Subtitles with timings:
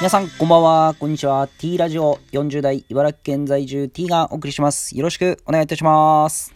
[0.00, 0.94] 皆さん、こんばんは。
[1.00, 1.48] こんにちは。
[1.58, 4.96] T ラジオ40代茨城県在住 T がお送りします。
[4.96, 6.52] よろしくお願いいたします。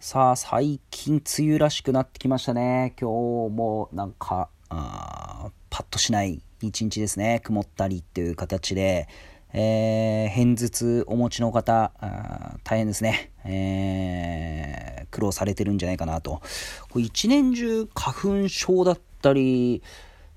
[0.00, 2.96] さあ、最近梅雨らしくなってきましたね。
[3.00, 3.08] 今
[3.50, 7.40] 日もなんか、あパッとしない一日ですね。
[7.44, 9.06] 曇ったりっていう形で、
[9.52, 13.30] えー、偏頭痛お持ちの方、あ大変ですね。
[13.44, 14.86] えー
[15.16, 16.42] 苦労されてるんじゃないかなと。
[16.90, 19.82] これ一年中花粉症だったり、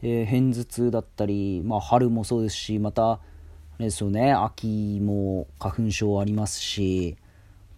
[0.02, 3.20] えー偏頭痛だったり、まあ、春もそうですしまた
[3.78, 7.18] ですよね秋も花粉症ありますし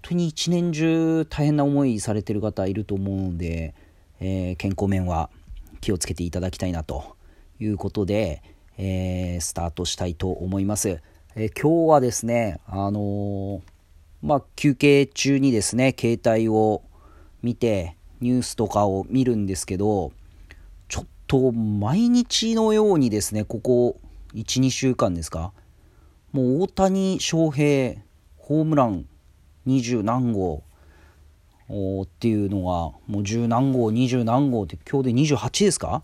[0.04, 3.76] 本当に一年中大変な思いされてる方いると思うので、
[4.20, 5.30] えー健康面は
[5.80, 7.16] 気をつけていただきたいなと
[7.60, 8.42] いうことで、
[8.78, 11.02] えースタートしたいと思います。
[11.36, 13.62] えー今日はですねあの
[14.24, 16.84] まあ、休憩中にですね携帯を
[17.42, 20.12] 見てニュースとかを見るんですけど
[21.32, 23.98] と毎日のようにですねここ
[24.36, 25.54] 12週間ですか？
[26.34, 28.02] もう大谷翔平
[28.36, 29.06] ホームラン
[29.66, 30.64] 20何号。
[31.70, 32.64] っていうのが
[33.08, 36.04] もう10何号20何号って今日で28ですか？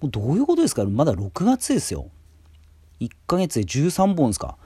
[0.00, 0.84] もうどういうことですか？
[0.84, 2.08] まだ6月ですよ。
[2.98, 4.56] 1ヶ月で13本ですか？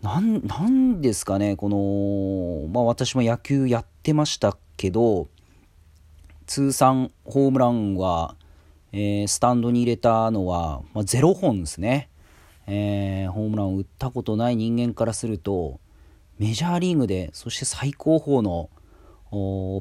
[0.00, 5.28] なんなんですかねこのまあ私も野球やってましたけど
[6.46, 8.36] 通算ホームランは、
[8.92, 12.08] えースタンドに入れたのは、まあ、0本ですね、
[12.66, 15.80] えーホームランを打ったことない人間からすると
[16.38, 18.70] メジャーリーグでそして最高峰の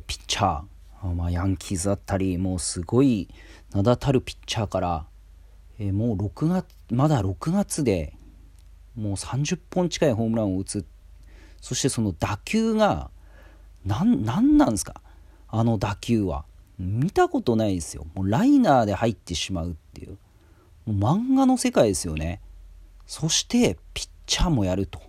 [0.07, 3.29] ピッチャーまあ、ヤンキースだったりもうすごい
[3.73, 5.05] 名だたるピッチャーから、
[5.77, 8.13] えーもう6月まだ6月で
[8.95, 10.85] もう30本近いホームランを打つ。
[11.61, 13.09] そしてその打球が
[13.85, 15.01] ななんなんですか？
[15.47, 16.45] あの打球は。
[16.77, 18.05] 見たことないですよ。
[18.15, 20.17] もうライナーで入ってしまうっていう。
[20.85, 22.41] もう漫画の世界ですよね。
[23.05, 24.99] そしてピッチャーもやると。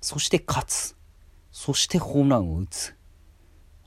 [0.00, 0.96] そして勝つ。
[1.52, 2.94] そしてホームランを打つ。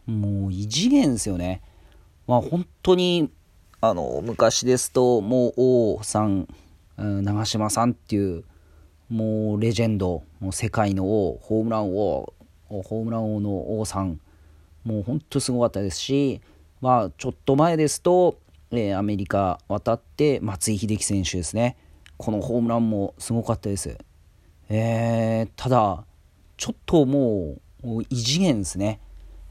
[0.05, 1.61] もう異次元ですよね。
[2.27, 3.31] まあ本当に
[3.81, 6.47] あの昔ですともう王さん
[6.97, 8.43] 長嶋さんっていう
[9.09, 12.33] もうレジェンドもう世界の王ホームラン王
[12.67, 14.19] ホームラン王の王さん。
[14.83, 16.41] もう本当すごかったですし、
[16.81, 18.39] まあ、ちょっと前ですと、
[18.71, 21.75] えーアメリカ渡って松井秀喜選手ですね。
[22.17, 23.97] このホームランもすごかったです、
[24.69, 26.03] えーただ
[26.57, 28.99] ちょっともう異次元ですね、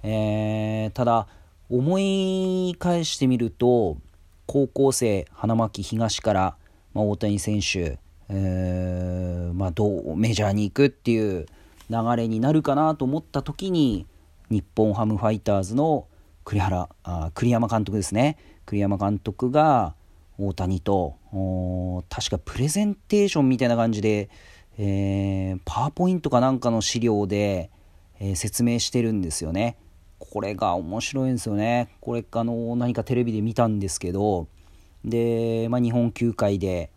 [0.02, 1.26] えーただ
[1.70, 3.98] 思い返してみると
[4.46, 6.56] 高校生花巻東から、
[6.94, 7.98] まあ、大谷選手、
[8.30, 11.46] えーまあ、どうメジャーに行くっていう
[11.90, 14.06] 流れになるかなと思った時に
[14.48, 16.06] 日本ハムファイターズの
[16.48, 19.94] 栗原あ栗山監督ですね栗山監督が
[20.38, 21.16] 大谷と
[22.08, 24.30] 確かプレゼンテーションみたいな感じで、
[24.78, 27.70] えーパワーポイントかなんかの資料で、
[28.18, 29.76] えー説明してるんですよね。
[30.18, 31.88] これが面白いんですよね。
[32.00, 34.48] これあの何かテレビで見たんですけど
[35.04, 36.90] で、まあ、日本球界で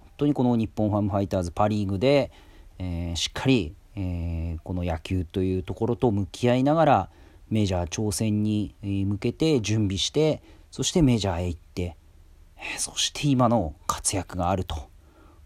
[0.00, 2.32] 本当にこの日本ハムファイターズパ・リーグで、
[2.80, 7.08] えーしっかり、えこの野球というところと向き合いながら
[7.48, 11.96] メジャー挑戦に向けて準備してそしてメジャーへ行って、
[12.78, 14.76] そして今の活躍があると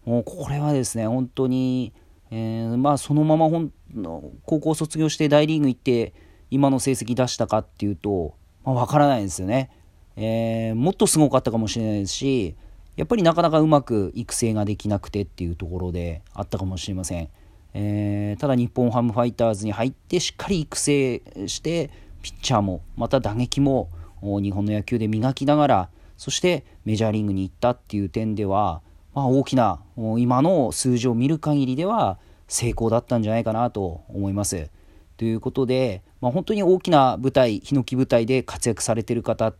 [0.05, 1.93] もうこれはですね本当に、
[2.31, 6.13] えーまあそのまま本の高校卒業して大リーグ行って
[6.49, 8.33] 今の成績出したかっていうと、
[8.65, 9.69] まあ、分からないですよね。
[10.17, 12.55] えーもっとすごかったかもしれないですし
[12.97, 17.29] やっぱりなかなかうまく育成ができなくてっていうところであったかもしれません、
[17.73, 23.89] えーただ日本ハムファイターズに入ってしっかり育成してピッチャーもまた打撃も
[24.21, 28.81] 日本の野球で磨きながらそしてメジャーリーグに行ったっていう点では、
[29.13, 29.79] まあ、大きな
[30.17, 34.69] 今の数字を見る限りでは成功だったんじゃないかなと思います。
[35.17, 39.55] ということで、まあ、本当に大きな舞台ヒノキ舞台で活躍されてる方っ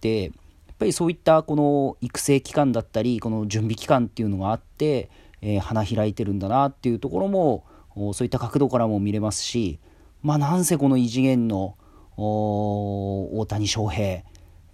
[0.00, 0.32] てやっ
[0.78, 5.10] ぱりそういったこの育成期間だったりこの準備期間っていうのがあって、
[5.42, 7.64] えー花開いてるんだなっていうところも
[8.12, 9.80] そういった角度からも見れますし
[10.22, 11.76] まあなんせこの異次元の
[12.16, 14.24] 大谷翔平、え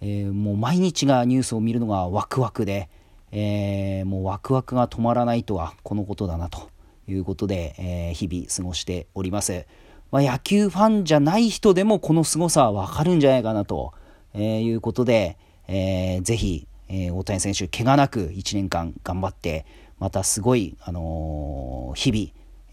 [0.01, 2.89] ーもう毎日がニュースを見るのがワクワクで、
[3.31, 6.69] えーもうワクワクが止まらないとはこのことだなと
[7.07, 9.65] いうことで、えー日々過ごしております。
[10.11, 13.93] まあ、野球ファンじゃない人でもこの凄さはわかるんじゃないかなと、
[14.33, 19.65] えーいうことで、えーぜひ、えー大谷選手、怪我なく1年間頑張って、
[19.99, 22.11] またすごい、あのー日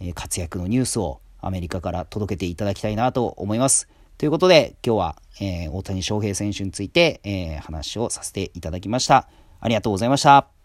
[0.00, 3.88] 々、え活躍のニュースをアメリカから届けていただきたいなと思います。
[4.18, 9.28] ということで、今日は、えー大谷翔平選手について、えー話をさせていただきました。
[9.60, 10.61] ありがとうございました。